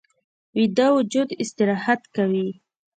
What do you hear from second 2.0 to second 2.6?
کوي